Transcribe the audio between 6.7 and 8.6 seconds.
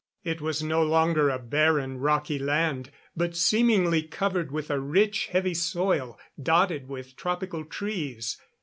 with tropical trees.